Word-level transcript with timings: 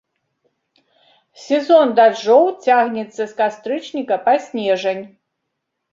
Сезон 1.43 1.89
дажджоў 2.01 2.45
цягнецца 2.69 3.19
з 3.19 3.31
кастрычніка 3.43 4.15
па 4.29 4.33
снежань. 4.47 5.05